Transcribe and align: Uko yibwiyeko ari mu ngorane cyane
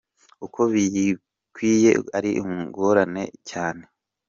Uko 0.45 0.59
yibwiyeko 0.95 2.07
ari 2.17 2.31
mu 2.47 2.59
ngorane 2.67 3.23
cyane 3.49 3.83